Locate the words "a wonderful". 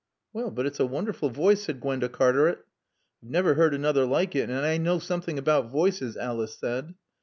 0.79-1.29